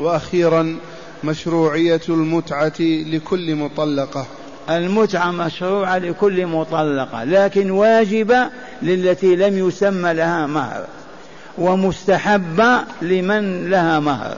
وأخيرا 0.00 0.76
مشروعية 1.24 2.00
المتعة 2.08 2.80
لكل 2.80 3.54
مطلقة. 3.54 4.26
المتعة 4.70 5.30
مشروعة 5.30 5.98
لكل 5.98 6.46
مطلقة 6.46 7.24
لكن 7.24 7.70
واجبة 7.70 8.48
للتي 8.82 9.36
لم 9.36 9.68
يسمى 9.68 10.14
لها 10.14 10.46
مهر 10.46 10.86
ومستحبة 11.58 12.80
لمن 13.02 13.70
لها 13.70 14.00
مهر. 14.00 14.36